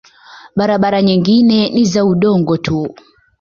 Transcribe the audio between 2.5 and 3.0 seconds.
tu.